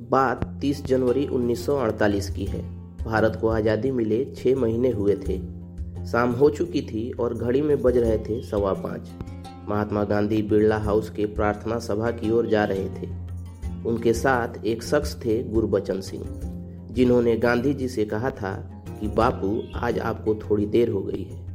[0.00, 2.62] बात 30 जनवरी 1948 की है।
[3.04, 5.38] भारत को आज़ादी मिले छः महीने हुए थे।
[6.06, 9.08] शाम हो चुकी थी और घड़ी में बज रहे थे सवा पाँच।
[9.68, 13.06] महात्मा गांधी बिरला हाउस के प्रार्थना सभा की ओर जा रहे थे।
[13.86, 16.24] उनके साथ एक शख्स थे गुरबचन सिंह,
[16.92, 21.46] जिन्होंने गांधी जी से कहा था कि, बापू, आज आपको थोड़ी देर हो गई है।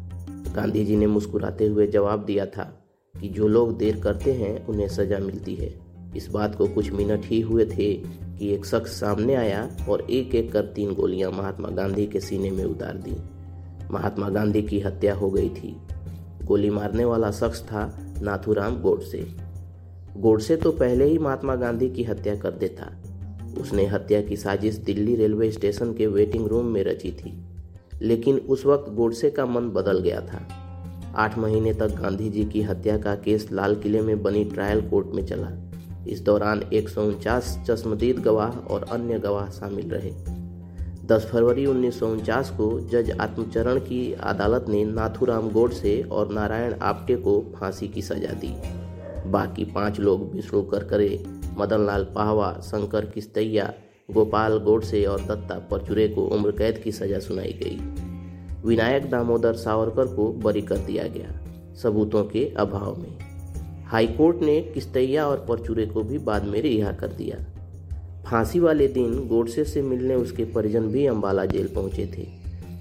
[0.53, 2.83] गांधी जी ने मुस्कुराते हुए जवाब दिया था
[3.21, 7.21] कि, जो लोग देर करते हैं, उन्हें सजा मिलती है। इस बात को कुछ मिनट
[7.25, 11.69] ही हुए थे कि एक शख्स सामने आया और एक एक कर तीन गोलियाँ महात्मा
[11.69, 13.15] गांधी के सीने में उतार दी।
[13.91, 15.77] महात्मा गांधी की हत्या हो गई थी।
[16.43, 19.29] गोली मारने वाला शख्स था नाथूराम गोडसे।
[20.17, 23.03] गोडसे तो पहले ही महात्मा गांधी की हत्या कर देता।
[23.61, 27.45] उसने हत्या की साजिश दिल्ली रेलवे स्टेशन के वेटिंग रूम में रची थी।
[28.01, 30.47] लेकिन उस वक्त गोडसे का मन बदल गया था।
[31.15, 35.07] आठ महीने तक गांधी जी की हत्या का केस लाल किले में बनी ट्रायल कोर्ट
[35.07, 35.70] में चला।
[36.07, 40.11] इस दौरान एक सौ उनचास चश्मदीद गवाह और अन्य गवाह शामिल रहे।
[41.07, 46.73] 10 फरवरी उन्नीस सौ उनचास को जज आत्मचरण की अदालत ने नाथूराम गोडसे और नारायण
[46.73, 48.53] आप्टे को फांसी की सजा दी।
[49.29, 51.23] बाकी पाँच लोग विष्णु करकरे
[51.57, 53.73] मदनलाल पाहवा, शंकर किस्तैया,
[54.11, 57.77] गोपाल गोडसे और दत्ता परचुरे को उम्र कैद की सजा सुनाई गई।
[58.67, 61.39] विनायक दामोदर सावरकर को बरी कर दिया गया।
[61.75, 63.30] सबूतों के अभाव में।
[63.91, 67.45] हाईकोर्ट ने किस्तैया और परचूरे को भी बाद में रिहा कर दिया।
[68.27, 72.27] फांसी वाले दिन गोडसे से मिलने उसके परिजन भी अंबाला जेल पहुँचे थे।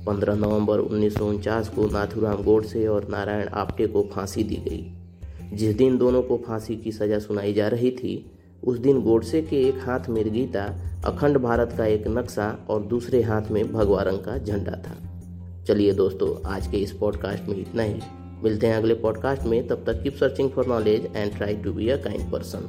[0.06, 4.94] 15 नवंबर उन्नीस सौ उनचास को नाथुराम गोडसे और नारायण आप्टे को फांसी दी गई।
[5.56, 8.30] जिस दिन दोनों को फांसी की सजा सुनाई जा रही थी,
[8.64, 13.22] उस दिन गोडसे के एक हाथ में गीता, अखंड भारत का एक नक्शा और दूसरे
[13.22, 15.24] हाथ में भगवा रंग का झंडा था।
[15.64, 18.00] चलिए दोस्तों, आज के इस पॉडकास्ट में इतना ही।
[18.42, 21.88] मिलते हैं अगले पॉडकास्ट में। तब तक keep searching for knowledge and try to be
[21.88, 22.68] a kind person